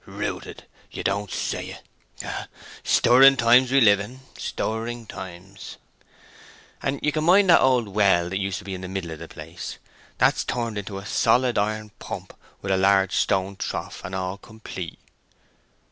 "Rooted?—you 0.07 1.03
don't 1.03 1.29
say 1.29 1.67
it! 1.69 1.83
Ah! 2.25 2.47
stirring 2.83 3.37
times 3.37 3.71
we 3.71 3.79
live 3.79 3.99
in—stirring 3.99 5.05
times." 5.05 5.77
"And 6.81 6.99
you 7.03 7.11
can 7.11 7.23
mind 7.23 7.51
the 7.51 7.61
old 7.61 7.87
well 7.87 8.29
that 8.31 8.39
used 8.39 8.57
to 8.57 8.63
be 8.65 8.73
in 8.73 8.81
the 8.81 8.87
middle 8.87 9.11
of 9.11 9.19
the 9.19 9.27
place? 9.27 9.77
That's 10.17 10.43
turned 10.43 10.79
into 10.79 10.97
a 10.97 11.05
solid 11.05 11.59
iron 11.59 11.91
pump 11.99 12.35
with 12.63 12.71
a 12.71 12.77
large 12.77 13.13
stone 13.15 13.57
trough, 13.57 14.01
and 14.03 14.15
all 14.15 14.39
complete." 14.39 14.97